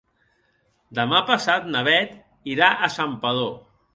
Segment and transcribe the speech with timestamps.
[0.99, 2.17] Demà passat na Beth
[2.55, 3.55] irà a Santpedor.